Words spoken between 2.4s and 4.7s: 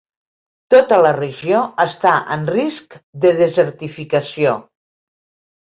risc de desertificació.